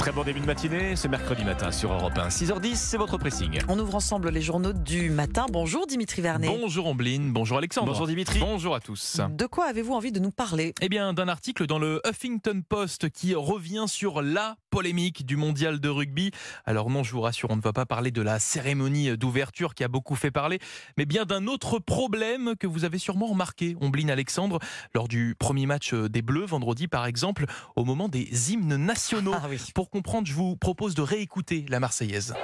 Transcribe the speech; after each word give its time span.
Très 0.00 0.12
bon 0.12 0.24
début 0.24 0.40
de 0.40 0.46
matinée, 0.46 0.96
c'est 0.96 1.08
mercredi 1.08 1.44
matin 1.44 1.70
sur 1.70 1.92
Europe 1.92 2.16
1. 2.16 2.28
6h10, 2.28 2.74
c'est 2.74 2.96
votre 2.96 3.18
pressing. 3.18 3.58
On 3.68 3.78
ouvre 3.78 3.96
ensemble 3.96 4.30
les 4.30 4.40
journaux 4.40 4.72
du 4.72 5.10
matin. 5.10 5.44
Bonjour 5.52 5.86
Dimitri 5.86 6.22
Vernet. 6.22 6.48
Bonjour 6.48 6.86
Ombline, 6.86 7.34
bonjour 7.34 7.58
Alexandre. 7.58 7.88
Bonjour 7.88 8.06
Dimitri. 8.06 8.38
Bonjour 8.38 8.74
à 8.74 8.80
tous. 8.80 9.20
De 9.28 9.44
quoi 9.44 9.66
avez-vous 9.66 9.92
envie 9.92 10.10
de 10.10 10.18
nous 10.18 10.30
parler? 10.30 10.72
Eh 10.80 10.88
bien, 10.88 11.12
d'un 11.12 11.28
article 11.28 11.66
dans 11.66 11.78
le 11.78 12.00
Huffington 12.06 12.62
Post 12.66 13.10
qui 13.10 13.34
revient 13.34 13.84
sur 13.88 14.22
la 14.22 14.56
polémique 14.70 15.26
du 15.26 15.36
mondial 15.36 15.80
de 15.80 15.88
rugby. 15.90 16.30
Alors 16.64 16.88
non, 16.88 17.02
je 17.02 17.12
vous 17.12 17.20
rassure, 17.20 17.50
on 17.50 17.56
ne 17.56 17.60
va 17.60 17.74
pas 17.74 17.84
parler 17.84 18.10
de 18.10 18.22
la 18.22 18.38
cérémonie 18.38 19.18
d'ouverture 19.18 19.74
qui 19.74 19.84
a 19.84 19.88
beaucoup 19.88 20.14
fait 20.14 20.30
parler, 20.30 20.60
mais 20.96 21.04
bien 21.04 21.26
d'un 21.26 21.46
autre 21.46 21.78
problème 21.78 22.54
que 22.58 22.66
vous 22.66 22.86
avez 22.86 22.96
sûrement 22.96 23.26
remarqué, 23.26 23.76
Ombline 23.82 24.10
Alexandre, 24.10 24.60
lors 24.94 25.08
du 25.08 25.36
premier 25.38 25.66
match 25.66 25.92
des 25.92 26.22
Bleus 26.22 26.46
vendredi 26.46 26.88
par 26.88 27.04
exemple, 27.04 27.44
au 27.76 27.84
moment 27.84 28.08
des 28.08 28.50
hymnes 28.50 28.76
nationaux. 28.76 29.34
Ah 29.34 29.46
oui. 29.50 29.58
Comprendre, 29.90 30.28
je 30.28 30.34
vous 30.34 30.54
propose 30.54 30.94
de 30.94 31.02
réécouter 31.02 31.66
la 31.68 31.80
Marseillaise. 31.80 32.34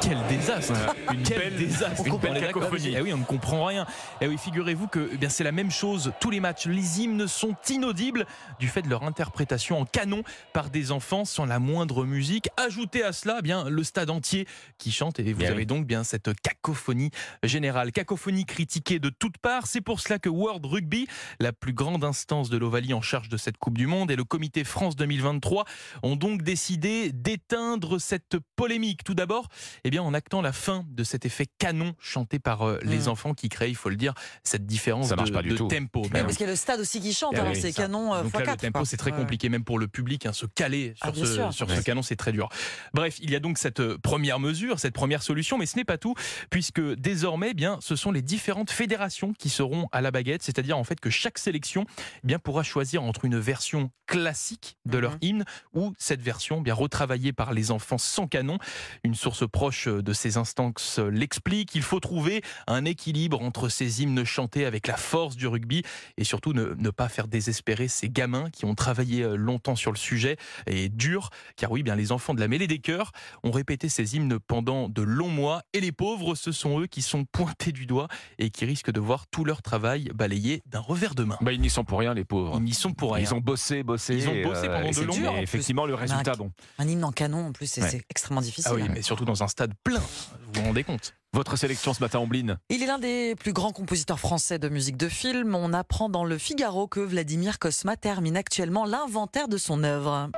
Quel 0.00 0.18
désastre 0.28 0.72
Une 1.12 1.22
Quel 1.22 1.38
belle- 1.38 1.56
désastre 1.56 2.06
une 2.06 2.16
belle 2.18 2.40
cacophonie. 2.40 2.94
Eh 2.96 3.00
oui, 3.02 3.12
on 3.12 3.18
ne 3.18 3.24
comprend 3.24 3.64
rien. 3.64 3.86
Eh 4.20 4.28
oui, 4.28 4.38
figurez-vous 4.38 4.86
que 4.86 5.10
eh 5.12 5.16
bien 5.16 5.28
c'est 5.28 5.44
la 5.44 5.52
même 5.52 5.70
chose. 5.70 6.12
Tous 6.20 6.30
les 6.30 6.40
matchs, 6.40 6.66
les 6.66 7.00
hymnes 7.00 7.26
sont 7.26 7.56
inaudibles 7.68 8.26
du 8.58 8.68
fait 8.68 8.82
de 8.82 8.88
leur 8.88 9.02
interprétation 9.02 9.80
en 9.80 9.84
canon 9.84 10.22
par 10.52 10.70
des 10.70 10.92
enfants 10.92 11.24
sans 11.24 11.46
la 11.46 11.58
moindre 11.58 12.04
musique. 12.04 12.48
Ajoutez 12.56 13.02
à 13.02 13.12
cela, 13.12 13.36
eh 13.38 13.42
bien 13.42 13.68
le 13.68 13.82
stade 13.84 14.10
entier 14.10 14.46
qui 14.78 14.92
chante 14.92 15.18
et 15.20 15.32
vous 15.32 15.38
Bien 15.40 15.48
avez 15.50 15.58
oui. 15.60 15.66
donc 15.66 15.86
bien 15.86 16.04
cette 16.04 16.30
cacophonie 16.42 17.10
générale, 17.42 17.92
cacophonie 17.92 18.44
critiquée 18.44 18.98
de 18.98 19.08
toutes 19.10 19.38
parts. 19.38 19.66
C'est 19.66 19.80
pour 19.80 20.00
cela 20.00 20.18
que 20.18 20.28
World 20.28 20.64
Rugby, 20.64 21.06
la 21.40 21.52
plus 21.52 21.72
grande 21.72 22.04
instance 22.04 22.50
de 22.50 22.56
l'Ovalie 22.58 22.94
en 22.94 23.02
charge 23.02 23.28
de 23.28 23.36
cette 23.36 23.56
Coupe 23.58 23.76
du 23.78 23.86
Monde, 23.86 24.10
et 24.10 24.16
le 24.16 24.24
Comité 24.24 24.64
France 24.64 24.96
2023 24.96 25.64
ont 26.02 26.16
donc 26.16 26.42
décidé 26.42 27.10
d'éteindre 27.12 27.98
cette 28.00 28.36
polémique. 28.56 29.04
Tout 29.04 29.14
d'abord, 29.14 29.48
eh 29.88 29.90
bien, 29.90 30.02
en 30.02 30.12
actant 30.14 30.42
la 30.42 30.52
fin 30.52 30.84
de 30.90 31.02
cet 31.02 31.24
effet 31.24 31.46
canon 31.58 31.94
chanté 31.98 32.38
par 32.38 32.62
euh, 32.68 32.78
les 32.82 33.06
Mm. 33.06 33.08
enfants 33.08 33.34
qui 33.34 33.48
créent, 33.48 33.70
il 33.70 33.74
faut 33.74 33.88
le 33.88 33.96
dire, 33.96 34.12
cette 34.44 34.66
différence 34.66 35.08
Ça 35.08 35.16
marche 35.16 35.30
de, 35.30 35.34
pas 35.34 35.42
du 35.42 35.48
de 35.50 35.56
tout. 35.56 35.66
tempo. 35.68 36.02
Oui, 36.02 36.10
Ben 36.12 36.24
Parce 36.24 36.36
qu'il 36.36 36.44
y 36.44 36.48
a 36.48 36.52
le 36.52 36.56
stade 36.56 36.78
aussi 36.80 37.00
qui 37.00 37.12
chante, 37.14 37.32
Eh 37.34 37.40
alors 37.40 37.52
oui, 37.52 37.58
c'est 37.60 37.72
ça. 37.72 37.82
canon 37.82 38.14
euh, 38.14 38.22
Donc 38.22 38.32
x4. 38.34 38.44
là, 38.44 38.52
le 38.52 38.56
tempo, 38.58 38.84
c'est 38.84 38.96
très 38.98 39.10
Ouais. 39.12 39.16
compliqué, 39.16 39.48
même 39.48 39.64
pour 39.64 39.78
le 39.78 39.88
public, 39.88 40.26
hein, 40.26 40.32
se 40.34 40.44
caler 40.46 40.94
Ah, 41.00 41.12
sur, 41.14 41.26
ce, 41.26 41.34
sûr. 41.34 41.52
sur 41.54 41.68
Ouais. 41.68 41.76
ce 41.76 41.80
canon, 41.80 42.02
c'est 42.02 42.16
très 42.16 42.32
dur. 42.32 42.48
Bref, 42.92 43.16
il 43.20 43.30
y 43.30 43.36
a 43.36 43.40
donc 43.40 43.56
cette 43.58 43.80
euh, 43.80 43.96
première 43.98 44.38
mesure, 44.40 44.78
cette 44.78 44.94
première 44.94 45.22
solution, 45.22 45.56
mais 45.56 45.64
ce 45.66 45.76
n'est 45.76 45.84
pas 45.84 45.96
tout, 45.98 46.14
puisque 46.50 46.80
désormais, 46.80 47.48
eh 47.52 47.54
bien, 47.54 47.78
ce 47.80 47.96
sont 47.96 48.12
les 48.12 48.22
différentes 48.22 48.70
fédérations 48.70 49.32
qui 49.32 49.48
seront 49.48 49.88
à 49.92 50.00
la 50.02 50.10
baguette, 50.10 50.42
c'est-à-dire 50.42 50.76
en 50.76 50.84
fait 50.84 51.00
que 51.00 51.08
chaque 51.10 51.38
sélection 51.38 51.86
eh 52.22 52.26
bien, 52.26 52.38
pourra 52.38 52.62
choisir 52.62 53.02
entre 53.02 53.24
une 53.24 53.38
version 53.38 53.90
classique 54.06 54.76
de 54.86 54.98
leur 54.98 55.12
Mhm. 55.12 55.18
hymne 55.22 55.44
ou 55.74 55.92
cette 55.98 56.20
version 56.22 56.58
eh 56.58 56.62
bien 56.62 56.74
retravaillée 56.74 57.32
par 57.32 57.52
les 57.52 57.70
enfants 57.70 57.98
sans 57.98 58.26
canon. 58.26 58.58
Une 59.04 59.14
source 59.14 59.44
proche 59.48 59.77
de 59.86 60.12
ces 60.12 60.36
instances 60.38 60.98
l'explique. 60.98 61.74
Il 61.74 61.82
faut 61.82 62.00
trouver 62.00 62.42
un 62.66 62.84
équilibre 62.84 63.40
entre 63.42 63.68
ces 63.68 64.02
hymnes 64.02 64.24
chantés 64.24 64.64
avec 64.64 64.86
la 64.86 64.96
force 64.96 65.36
du 65.36 65.46
rugby 65.46 65.82
et 66.16 66.24
surtout 66.24 66.52
ne, 66.52 66.74
ne 66.76 66.90
pas 66.90 67.08
faire 67.08 67.28
désespérer 67.28 67.86
ces 67.88 68.08
gamins 68.08 68.50
qui 68.50 68.64
ont 68.64 68.74
travaillé 68.74 69.22
euh, 69.22 69.36
longtemps 69.36 69.76
sur 69.76 69.92
le 69.92 69.98
sujet 69.98 70.36
et 70.66 70.88
dur, 70.88 71.30
car 71.56 71.70
oui, 71.70 71.82
bien 71.82 71.94
les 71.94 72.10
enfants 72.12 72.34
de 72.34 72.40
la 72.40 72.48
mêlée 72.48 72.66
des 72.66 72.78
cœurs 72.78 73.12
ont 73.44 73.50
répété 73.50 73.88
ces 73.88 74.16
hymnes 74.16 74.38
pendant 74.38 74.88
de 74.88 75.02
longs 75.02 75.28
mois 75.28 75.62
et 75.72 75.80
les 75.80 75.92
pauvres, 75.92 76.34
ce 76.34 76.50
sont 76.52 76.80
eux 76.80 76.86
qui 76.86 77.02
sont 77.02 77.24
pointés 77.24 77.72
du 77.72 77.86
doigt 77.86 78.08
et 78.38 78.50
qui 78.50 78.64
risquent 78.64 78.90
de 78.92 79.00
voir 79.00 79.26
tout 79.28 79.44
leur 79.44 79.62
travail 79.62 80.10
balayé 80.14 80.62
d'un 80.66 80.80
revers 80.80 81.14
de 81.14 81.24
main. 81.24 81.36
Bah, 81.40 81.52
ils 81.52 81.60
n'y 81.60 81.70
sont 81.70 81.84
pour 81.84 81.98
rien, 82.00 82.14
les 82.14 82.24
pauvres. 82.24 82.56
Ils 82.56 82.62
n'y 82.64 82.74
sont 82.74 82.92
pour 82.92 83.14
rien. 83.14 83.24
Ils 83.24 83.34
ont 83.34 83.40
bossé, 83.40 83.82
bossé. 83.82 84.14
Ils 84.16 84.28
ont 84.28 84.42
bossé 84.42 84.66
pendant 84.66 84.88
et 84.88 84.90
de 84.90 85.02
longs 85.02 85.18
mois. 85.18 85.40
effectivement, 85.40 85.86
le 85.86 85.94
résultat, 85.94 86.32
un- 86.32 86.36
bon. 86.36 86.52
Un 86.78 86.88
hymne 86.88 87.04
en 87.04 87.12
canon, 87.12 87.46
en 87.48 87.52
plus, 87.52 87.66
c'est 87.66 87.82
Ouais. 87.82 88.02
extrêmement 88.10 88.40
difficile. 88.40 88.70
Ah 88.72 88.74
oui, 88.74 88.82
hein. 88.82 88.88
mais 88.92 89.02
surtout 89.02 89.24
dans 89.24 89.42
un 89.42 89.48
stade 89.48 89.67
plein, 89.84 90.00
vous 90.00 90.60
vous 90.60 90.62
rendez 90.62 90.84
compte 90.84 91.14
Votre 91.32 91.56
sélection 91.56 91.94
ce 91.94 92.00
matin, 92.00 92.18
Ombline 92.18 92.58
Il 92.70 92.82
est 92.82 92.86
l'un 92.86 92.98
des 92.98 93.34
plus 93.36 93.52
grands 93.52 93.72
compositeurs 93.72 94.20
français 94.20 94.58
de 94.58 94.68
musique 94.68 94.96
de 94.96 95.08
film. 95.08 95.54
On 95.54 95.72
apprend 95.72 96.08
dans 96.08 96.24
le 96.24 96.38
Figaro 96.38 96.88
que 96.88 97.00
Vladimir 97.00 97.58
Kosma 97.58 97.96
termine 97.96 98.36
actuellement 98.36 98.84
l'inventaire 98.84 99.48
de 99.48 99.56
son 99.56 99.84
œuvre. 99.84 100.30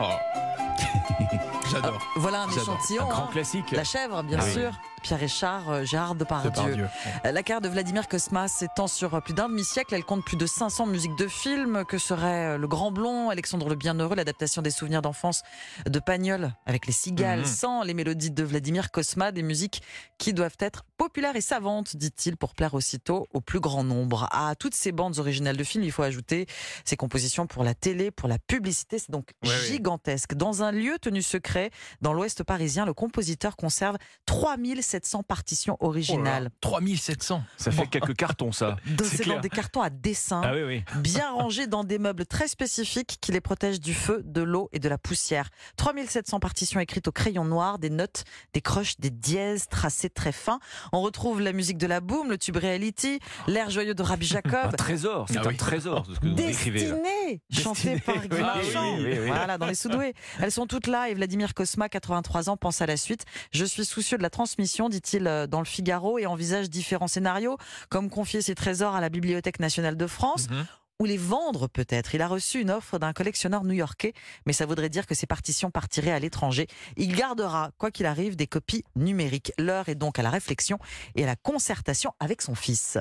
J'adore. 1.70 2.00
Voilà 2.16 2.42
un 2.42 2.50
échantillon. 2.50 3.04
Un 3.04 3.08
grand 3.08 3.24
hein. 3.24 3.30
classique. 3.32 3.70
La 3.72 3.84
chèvre, 3.84 4.22
bien 4.22 4.38
Ah 4.40 4.44
oui. 4.44 4.62
Pierre 5.02 5.20
Richard, 5.20 5.68
euh, 5.70 5.84
Gérard 5.84 6.14
Depardieu. 6.14 6.50
Depardieu. 6.50 6.86
Euh, 7.24 7.32
La 7.32 7.42
carrière 7.42 7.60
de 7.60 7.68
Vladimir 7.68 8.08
Kosma 8.08 8.48
s'étend 8.48 8.86
sur 8.86 9.14
euh, 9.14 9.20
plus 9.20 9.34
d'un 9.34 9.48
demi-siècle. 9.48 9.94
Elle 9.94 10.04
compte 10.04 10.24
plus 10.24 10.36
de 10.36 10.46
500 10.46 10.86
musiques 10.86 11.16
de 11.16 11.26
films, 11.26 11.84
que 11.86 11.98
serait 11.98 12.58
Le 12.58 12.68
Grand 12.68 12.90
Blond, 12.92 13.30
Alexandre 13.30 13.68
le 13.68 13.74
Bienheureux, 13.74 14.14
l'adaptation 14.16 14.62
des 14.62 14.70
souvenirs 14.70 15.02
d'enfance 15.02 15.42
de 15.86 15.98
Pagnol 15.98 16.52
avec 16.66 16.86
les 16.86 16.92
cigales, 16.92 17.40
Mhm. 17.40 17.46
sans 17.46 17.82
les 17.82 17.94
mélodies 17.94 18.30
de 18.30 18.42
Vladimir 18.42 18.90
Kosma, 18.90 19.32
des 19.32 19.42
musiques 19.42 19.82
qui 20.18 20.32
doivent 20.34 20.56
être 20.58 20.84
populaires 20.98 21.36
et 21.36 21.40
savantes, 21.40 21.96
dit-il, 21.96 22.36
pour 22.36 22.54
plaire 22.54 22.74
aussitôt 22.74 23.26
au 23.32 23.40
plus 23.40 23.60
grand 23.60 23.84
nombre. 23.84 24.28
À 24.32 24.54
toutes 24.54 24.74
ces 24.74 24.92
bandes 24.92 25.18
originales 25.18 25.56
de 25.56 25.64
films, 25.64 25.84
il 25.84 25.92
faut 25.92 26.02
ajouter 26.02 26.46
ses 26.84 26.96
compositions 26.96 27.46
pour 27.46 27.64
la 27.64 27.74
télé, 27.74 28.10
pour 28.10 28.28
la 28.28 28.38
publicité. 28.38 28.98
C'est 28.98 29.10
donc 29.10 29.30
Ouais, 29.44 29.50
gigantesque. 29.66 30.34
Dans 30.34 30.62
un 30.62 30.72
lieu 30.72 30.98
tenu 31.00 31.22
secret, 31.22 31.70
dans 32.02 32.12
l'ouest 32.12 32.42
parisien, 32.44 32.84
le 32.84 32.92
compositeur 32.92 33.56
conserve 33.56 33.96
3700 34.90 35.22
partitions 35.22 35.76
Oh 35.80 35.86
originales. 35.88 36.50
3700. 36.60 37.42
Ça 37.56 37.70
fait 37.70 37.86
quelques 37.86 38.14
cartons, 38.16 38.50
ça. 38.52 38.76
Dans- 38.86 39.04
C'est 39.04 39.26
dans 39.26 39.40
des 39.40 39.48
cartons 39.48 39.82
à 39.82 39.90
dessin, 39.90 40.40
Ah 40.44 40.52
oui, 40.54 40.62
oui. 40.62 40.84
bien 41.00 41.30
rangés 41.34 41.66
dans 41.66 41.84
des 41.84 41.98
meubles 41.98 42.26
très 42.26 42.48
spécifiques 42.48 43.18
qui 43.20 43.32
les 43.32 43.40
protègent 43.40 43.80
du 43.80 43.94
feu, 43.94 44.22
de 44.24 44.40
l'eau 44.42 44.68
et 44.72 44.78
de 44.78 44.88
la 44.88 44.98
poussière. 44.98 45.48
3700 45.76 46.40
partitions 46.40 46.80
écrites 46.80 47.06
au 47.08 47.12
crayon 47.12 47.44
noir, 47.44 47.78
des 47.78 47.90
notes, 47.90 48.24
des 48.52 48.60
croches, 48.60 48.98
des 48.98 49.10
dièses 49.10 49.66
tracées 49.68 50.10
très 50.10 50.32
fins. 50.32 50.58
On 50.92 51.02
retrouve 51.02 51.40
la 51.40 51.52
musique 51.52 51.78
de 51.78 51.86
la 51.86 52.00
boom, 52.00 52.30
le 52.30 52.38
tube 52.38 52.56
reality, 52.56 53.20
l'air 53.46 53.70
joyeux 53.70 53.94
de 53.94 54.02
Rabbi 54.02 54.26
Un 54.26 54.28
Jacob. 54.28 54.76
trésor, 54.76 55.26
c'est 55.28 55.38
Ah 55.38 55.42
un 55.44 55.48
oui. 55.48 55.56
trésor, 55.56 56.06
ce 56.12 56.18
que 56.18 56.26
vous. 56.26 56.34
Destinée, 56.34 57.40
Destinée, 57.50 58.00
par 58.00 58.16
Guy 58.26 58.28
oui, 58.32 58.40
Marchand. 58.40 58.94
oui, 58.96 59.04
oui, 59.04 59.18
oui. 59.20 59.26
Voilà, 59.28 59.58
dans 59.58 59.66
les 59.66 59.74
Soudoués. 59.74 60.14
Elles 60.40 60.52
sont 60.52 60.66
toutes 60.66 60.86
là 60.86 61.08
et 61.08 61.14
Vladimir 61.14 61.54
Kosma, 61.54 61.88
83 61.88 62.48
ans, 62.48 62.56
pense 62.56 62.80
à 62.82 62.86
la 62.86 62.96
suite. 62.96 63.24
Je 63.52 63.64
suis 63.64 63.84
soucieux 63.84 64.18
de 64.18 64.22
la 64.22 64.30
transmission, 64.30 64.79
dit-il 64.88 65.26
euh, 65.26 65.46
dans 65.46 65.60
le 65.60 65.64
Figaro, 65.64 66.18
et 66.18 66.26
envisage 66.26 66.70
différents 66.70 67.08
scénarios, 67.08 67.58
comme 67.88 68.10
confier 68.10 68.42
ses 68.42 68.54
trésors 68.54 68.94
à 68.94 69.00
la 69.00 69.08
Bibliothèque 69.08 69.60
nationale 69.60 69.96
de 69.96 70.06
France. 70.06 70.48
Mhm. 70.50 70.66
Ou 71.00 71.06
les 71.06 71.16
vendre 71.16 71.66
peut-être. 71.66 72.14
Il 72.14 72.20
a 72.20 72.28
reçu 72.28 72.60
une 72.60 72.70
offre 72.70 72.98
d'un 72.98 73.14
collectionneur 73.14 73.64
new-yorkais, 73.64 74.12
mais 74.44 74.52
ça 74.52 74.66
voudrait 74.66 74.90
dire 74.90 75.06
que 75.06 75.14
ses 75.14 75.26
partitions 75.26 75.70
partiraient 75.70 76.10
à 76.10 76.18
l'étranger. 76.18 76.66
Il 76.98 77.16
gardera, 77.16 77.70
quoi 77.78 77.90
qu'il 77.90 78.04
arrive, 78.04 78.36
des 78.36 78.46
copies 78.46 78.84
numériques. 78.96 79.50
L'heure 79.58 79.88
est 79.88 79.94
donc 79.94 80.18
à 80.18 80.22
la 80.22 80.28
réflexion 80.28 80.78
et 81.16 81.24
à 81.24 81.26
la 81.26 81.36
concertation 81.36 82.12
avec 82.20 82.42
son 82.42 82.54
fils. 82.54 82.98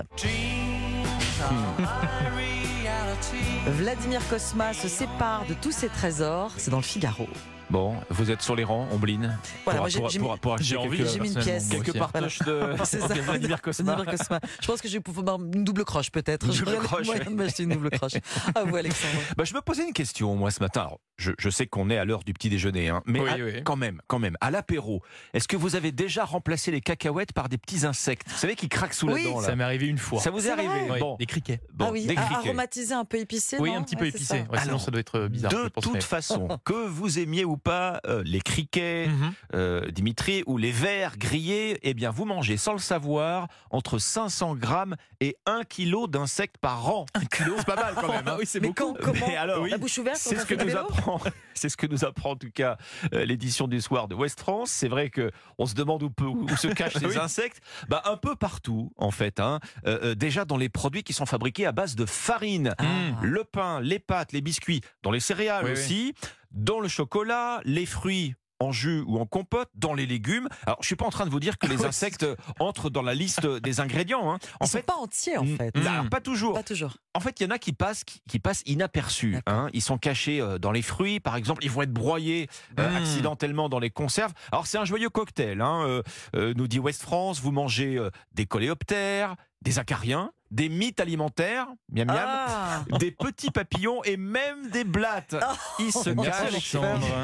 Vladimir 3.68 4.22
Kosma 4.30 4.74
se 4.74 4.88
sépare 4.88 5.46
de 5.48 5.54
tous 5.54 5.72
ses 5.72 5.90
trésors. 5.90 6.52
C'est 6.58 6.72
dans 6.72 6.78
le 6.78 6.84
Figaro. 6.84 7.28
Bon, 7.70 7.96
vous 8.10 8.32
êtes 8.32 8.42
sur 8.42 8.56
les 8.56 8.64
rangs, 8.64 8.88
Ombline 8.92 9.38
Voilà, 9.64 9.82
pour, 9.82 10.00
moi, 10.00 10.10
j'ai- 10.10 10.20
pour- 10.20 10.40
pour- 10.40 10.58
J'ai 10.58 10.76
envie, 10.76 10.98
quelques, 10.98 11.10
j'ai 11.12 11.20
mis 11.20 11.32
une 11.34 11.40
pièce. 11.40 11.72
moi 11.72 11.84
quelques 11.84 11.98
partoches 12.00 12.40
de, 12.40 12.74
C'est 12.84 13.00
ça. 13.00 13.08
Vladimir 13.14 13.62
Cosma. 13.62 14.04
Kosma. 14.06 14.40
Je 14.62 14.66
pense 14.68 14.82
que 14.82 14.88
je 14.88 14.94
vais 14.94 15.00
pouvoir 15.00 15.38
une 15.40 15.64
double 15.64 15.86
croche 15.86 16.10
peut-être. 16.12 16.48
Une 16.48 16.52
Je 16.52 16.66
double 16.66 16.78
croche, 16.80 17.08
m'acheter 17.32 17.64
une 17.64 17.70
double 17.74 17.92
croche. 17.92 18.14
À 18.56 18.64
vous 18.64 18.76
Alexandre. 18.76 19.14
Bah, 19.38 19.44
je 19.44 19.54
me 19.54 19.62
posais 19.62 19.84
une 19.86 19.94
question, 19.94 20.36
moi, 20.36 20.50
ce 20.50 20.60
matin. 20.62 20.82
Alors, 20.82 21.00
je, 21.18 21.32
je 21.38 21.50
sais 21.50 21.68
qu'on 21.68 21.90
est 21.92 21.98
à 21.98 22.06
l'heure 22.06 22.24
du 22.24 22.34
petit 22.34 22.50
déjeuner, 22.50 22.90
hein, 22.90 23.04
mais 23.06 23.20
Oui, 23.20 23.30
à- 23.30 23.36
oui. 23.36 23.64
quand 23.64 23.76
même, 23.76 24.02
quand 24.08 24.20
même, 24.20 24.36
à 24.42 24.50
l'apéro, 24.50 25.04
est-ce 25.34 25.48
que 25.48 25.58
vous 25.58 25.76
avez 25.76 25.92
déjà 25.92 26.26
remplacé 26.26 26.72
les 26.72 26.82
cacahuètes 26.82 27.34
par 27.34 27.50
des 27.50 27.58
petits 27.60 27.86
insectes? 27.86 28.28
Vous 28.30 28.38
savez 28.38 28.56
qui 28.56 28.68
craquent 28.70 28.94
sous 28.94 29.08
Oui, 29.12 29.26
la 29.26 29.30
dent, 29.30 29.40
là 29.42 29.48
Ça 29.48 29.56
m'est 29.56 29.64
arrivé 29.64 29.86
une 29.88 29.98
fois. 30.00 30.20
Ça 30.22 30.32
vous 30.32 30.40
est 30.40 30.42
C'est 30.44 30.52
arrivé? 30.52 31.00
Bon, 31.00 31.18
Des 31.18 31.26
criquets. 31.28 31.62
bon, 31.74 31.86
ah 31.90 31.92
oui, 31.92 32.06
des 32.08 32.16
criquets. 32.16 32.34
aromatisé 32.34 32.94
un 32.96 33.06
peu 33.06 33.18
épicé. 33.18 33.58
Oui, 33.60 33.72
un 33.76 33.84
petit 33.84 33.96
peu 33.96 34.08
épicé. 34.08 34.38
sinon, 34.48 34.60
Alors, 34.60 34.82
ça 34.82 34.90
doit 34.90 35.02
être 35.02 35.28
bizarre. 35.28 35.52
je 35.52 35.58
de 35.66 35.70
toute 35.70 36.04
façon, 36.04 36.48
que 36.66 36.88
vous 36.88 37.20
aimiez 37.20 37.46
ou 37.46 37.58
pas 37.60 38.00
euh, 38.08 38.24
les 38.26 38.42
criquets, 38.42 39.08
Mhm. 39.08 39.32
euh, 39.56 39.92
Dimitri, 39.92 40.44
ou 40.48 40.58
les 40.58 40.72
vers 40.72 41.18
grillés, 41.18 41.78
eh 41.84 41.94
bien, 41.94 42.10
vous 42.12 42.26
mangez 42.26 42.58
sans 42.58 42.74
le 42.74 42.80
savoir 42.80 43.48
entre 43.70 44.00
500 44.00 44.56
grammes 44.56 44.96
et 45.22 45.36
1 45.46 45.64
kg 45.64 46.08
d'insectes 46.10 46.58
par 46.58 46.90
an. 46.90 47.06
Un 47.14 47.26
kilo, 47.26 47.54
c'est 47.58 47.66
pas 47.68 47.76
mal 47.76 47.94
quand 47.96 48.08
même. 48.10 48.28
hein. 48.28 48.36
Oui, 48.40 48.46
c'est 48.46 48.60
Mais 48.60 48.70
beaucoup. 48.70 48.94
quand, 48.94 49.04
comment 49.04 49.28
Mais 49.28 49.36
alors, 49.36 49.66
La 49.68 49.78
bouche 49.78 49.98
ouverte 49.98 50.18
C'est 50.18 50.38
ce 50.38 50.46
que 50.46 50.56
nous 50.56 50.76
apprend, 50.76 51.20
c'est 51.54 51.70
ce 51.70 51.78
que 51.78 51.88
nous 51.88 52.06
apprend 52.06 52.32
en 52.32 52.36
tout 52.36 52.52
cas 52.54 52.78
euh, 53.14 53.26
l'édition 53.26 53.68
du 53.68 53.82
soir 53.82 54.08
de 54.08 54.16
West 54.16 54.40
France. 54.40 54.72
C'est 54.72 54.88
vrai 54.88 55.10
que 55.10 55.32
on 55.58 55.66
se 55.66 55.76
demande 55.76 56.04
où, 56.04 56.10
peut- 56.10 56.26
où 56.26 56.48
se 56.56 56.68
cachent 56.74 56.94
ces 56.98 57.06
Oui. 57.06 57.18
insectes. 57.18 57.62
Bah 57.90 58.02
un 58.06 58.18
peu 58.18 58.36
partout 58.36 58.92
en 58.98 59.12
fait. 59.12 59.40
Hein. 59.40 59.60
Euh, 59.86 60.00
euh, 60.04 60.16
déjà 60.16 60.46
dans 60.46 60.58
les 60.58 60.70
produits 60.70 61.04
qui 61.04 61.14
sont 61.14 61.26
fabriqués 61.26 61.66
à 61.66 61.72
base 61.72 61.96
de 61.96 62.06
farine, 62.06 62.74
Ah. 62.78 62.84
le 63.22 63.44
pain, 63.44 63.82
les 63.82 64.00
pâtes, 64.00 64.32
les 64.32 64.42
biscuits, 64.42 64.82
dans 65.04 65.12
les 65.12 65.20
céréales 65.20 65.66
Oui, 65.66 65.72
oui. 65.76 66.14
Dans 66.52 66.80
le 66.80 66.88
chocolat, 66.88 67.62
les 67.66 67.86
fruits. 67.86 68.36
en 68.62 68.74
jus 68.74 69.06
ou 69.08 69.18
en 69.22 69.26
compote, 69.26 69.70
dans 69.74 69.94
les 69.94 70.06
légumes. 70.06 70.50
Alors, 70.66 70.80
je 70.82 70.88
suis 70.88 70.98
pas 70.98 71.06
en 71.06 71.12
train 71.12 71.24
de 71.26 71.30
vous 71.30 71.40
dire 71.40 71.58
que 71.58 71.66
les 71.68 71.86
insectes 71.86 72.26
entrent 72.60 72.90
dans 72.90 73.02
la 73.02 73.14
liste 73.14 73.48
des 73.48 73.80
ingrédients. 73.80 74.34
hein. 74.34 74.38
En 74.60 74.66
Ils 74.66 74.68
sont 74.68 74.82
pas 74.82 74.96
entiers 74.98 75.38
en 75.38 75.46
mm, 75.46 75.56
fait. 75.56 75.78
mm, 75.78 75.88
alors, 75.88 76.10
pas 76.10 76.20
toujours. 76.20 76.56
Pas 76.56 76.64
toujours. 76.64 76.98
En 77.14 77.22
fait, 77.22 77.40
il 77.40 77.44
y 77.44 77.46
en 77.48 77.52
a 77.52 77.58
qui 77.58 77.72
passent, 77.72 78.04
qui, 78.04 78.20
qui 78.30 78.38
passent 78.40 78.64
inaperçus. 78.66 79.38
Hein. 79.48 79.70
Ils 79.72 79.82
sont 79.82 79.98
cachés 79.98 80.42
euh, 80.42 80.58
dans 80.60 80.74
les 80.74 80.82
fruits, 80.82 81.22
par 81.22 81.38
exemple. 81.38 81.64
Ils 81.64 81.72
vont 81.72 81.84
être 81.84 81.94
broyés 81.94 82.50
euh, 82.82 82.92
Mm. 82.92 82.96
accidentellement 82.98 83.70
dans 83.70 83.80
les 83.80 83.92
conserves. 83.92 84.34
Alors, 84.52 84.68
c'est 84.68 84.78
un 84.78 84.84
joyeux 84.84 85.10
cocktail. 85.10 85.62
hein. 85.62 85.86
Euh, 85.88 86.04
euh, 86.36 86.54
nous 86.58 86.68
dit 86.68 86.80
West 86.80 87.02
France, 87.02 87.40
vous 87.40 87.54
mangez 87.54 87.96
euh, 87.96 88.10
des 88.34 88.46
coléoptères, 88.46 89.38
des 89.62 89.80
acariens, 89.80 90.32
des 90.52 90.70
mythes 90.70 91.00
alimentaires, 91.00 91.68
miam 91.92 92.08
miam, 92.08 92.18
Ah 92.18 92.84
des 92.98 93.12
petits 93.12 93.52
papillons 93.52 94.04
et 94.04 94.18
même 94.18 94.70
des 94.72 94.84
blattes. 94.84 95.36
Ils 95.80 95.92
se 95.92 96.10
cachent, 96.10 96.76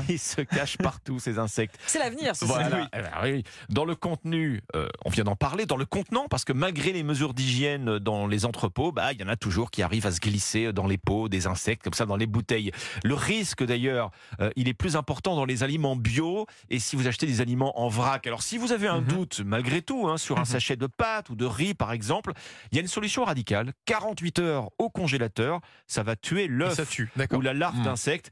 ils 0.09 0.19
se 0.19 0.41
cachent 0.41 0.77
partout 0.77 1.19
ces 1.19 1.39
insectes. 1.39 1.77
C'est 1.87 1.99
l'avenir, 1.99 2.35
ce 2.35 2.45
Voilà. 2.45 2.89
Eh 2.93 3.01
ben 3.01 3.11
oui. 3.23 3.43
Dans 3.69 3.85
le 3.85 3.95
contenu, 3.95 4.61
euh, 4.75 4.87
on 5.05 5.09
vient 5.09 5.23
d'en 5.23 5.35
parler, 5.35 5.65
dans 5.65 5.77
le 5.77 5.85
contenant, 5.85 6.27
parce 6.29 6.45
que 6.45 6.53
malgré 6.53 6.91
les 6.93 7.03
mesures 7.03 7.33
d'hygiène 7.33 7.99
dans 7.99 8.27
les 8.27 8.45
entrepôts, 8.45 8.91
bah, 8.91 9.13
il 9.13 9.19
y 9.19 9.23
en 9.23 9.27
a 9.27 9.35
toujours 9.35 9.71
qui 9.71 9.81
arrivent 9.81 10.05
à 10.05 10.11
se 10.11 10.19
glisser 10.19 10.71
dans 10.73 10.87
les 10.87 10.97
pots 10.97 11.29
des 11.29 11.47
insectes, 11.47 11.83
comme 11.83 11.93
ça 11.93 12.05
dans 12.05 12.17
les 12.17 12.27
bouteilles. 12.27 12.71
Le 13.03 13.13
risque 13.15 13.63
d'ailleurs, 13.63 14.11
euh, 14.39 14.49
il 14.55 14.67
est 14.67 14.73
plus 14.73 14.95
important 14.95 15.35
dans 15.35 15.45
les 15.45 15.63
aliments 15.63 15.95
bio 15.95 16.45
et 16.69 16.79
si 16.79 16.95
vous 16.95 17.07
achetez 17.07 17.25
des 17.25 17.41
aliments 17.41 17.79
en 17.79 17.87
vrac. 17.87 18.27
Alors 18.27 18.43
si 18.43 18.57
vous 18.57 18.71
avez 18.71 18.87
un 18.87 19.01
Mhm. 19.01 19.07
doute, 19.07 19.41
malgré 19.45 19.81
tout, 19.81 20.07
hein, 20.07 20.17
sur 20.17 20.37
un 20.37 20.41
Mhm. 20.41 20.45
sachet 20.45 20.75
de 20.75 20.87
pâtes 20.87 21.29
ou 21.29 21.35
de 21.35 21.45
riz 21.45 21.73
par 21.73 21.91
exemple, 21.91 22.33
il 22.71 22.75
y 22.75 22.79
a 22.79 22.81
une 22.81 22.87
solution 22.87 23.14
radicale. 23.23 23.71
48 23.85 24.39
heures 24.39 24.69
au 24.77 24.89
congélateur, 24.89 25.61
ça 25.87 26.03
va 26.03 26.15
tuer 26.15 26.47
l'œuf 26.47 26.73
ou 27.37 27.41
la 27.41 27.53
larve 27.53 27.79
Mm. 27.79 27.83
d'insecte. 27.83 28.31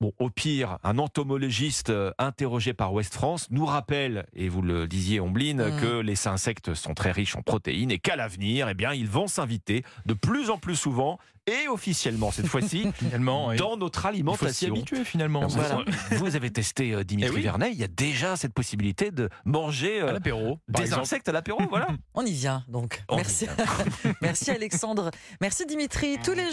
Bon, 0.00 0.12
au 0.18 0.28
pire, 0.28 0.78
un 0.84 0.98
entomologiste 0.98 1.88
euh, 1.88 2.12
interrogé 2.18 2.74
par 2.74 2.92
West 2.92 3.14
France 3.14 3.46
nous 3.50 3.64
rappelle, 3.64 4.26
et 4.34 4.48
vous 4.50 4.60
le 4.60 4.86
disiez, 4.86 5.20
Ombline, 5.20 5.62
Mm. 5.70 5.80
que 5.80 6.00
les 6.00 6.28
insectes 6.28 6.74
sont 6.74 6.92
très 6.92 7.12
riches 7.12 7.34
en 7.36 7.40
protéines 7.42 7.90
et 7.90 7.98
qu'à 7.98 8.14
l'avenir, 8.16 8.68
eh 8.68 8.74
bien, 8.74 8.92
ils 8.92 9.08
vont 9.08 9.26
s'inviter 9.26 9.84
de 10.04 10.12
plus 10.12 10.50
en 10.50 10.58
plus 10.58 10.76
souvent 10.76 11.18
et 11.48 11.68
officiellement 11.68 12.32
cette 12.32 12.48
fois-ci 12.48 12.88
Finalement, 12.96 13.48
oui. 13.48 13.56
dans 13.56 13.76
notre 13.76 14.00
il 14.00 14.02
faut 14.02 14.48
s'y 14.48 14.66
alimentation. 14.66 14.74
habituer 14.74 15.04
finalement. 15.04 15.46
Vous, 15.46 15.56
Voilà. 15.60 15.84
vous 16.10 16.34
avez 16.34 16.50
testé 16.50 16.92
euh, 16.92 17.04
Dimitri 17.04 17.30
Eh 17.34 17.36
oui. 17.36 17.42
Vernet, 17.44 17.70
il 17.72 17.78
y 17.78 17.84
a 17.84 17.88
déjà 17.88 18.34
cette 18.36 18.52
possibilité 18.52 19.12
de 19.12 19.28
manger 19.44 20.00
À 20.00 20.06
euh, 20.06 20.12
l'apéro, 20.12 20.58
des 20.68 20.82
exemple. 20.82 21.02
insectes 21.02 21.28
à 21.28 21.32
l'apéro, 21.32 21.60
voilà. 21.70 21.86
On 22.14 22.26
y 22.26 22.32
vient 22.32 22.64
donc. 22.68 23.02
On 23.08 23.14
Merci. 23.16 23.46
Merci 24.22 24.50
Alexandre. 24.50 25.10
Merci 25.40 25.66
Dimitri. 25.66 26.16
Tous 26.24 26.32
les 26.34 26.52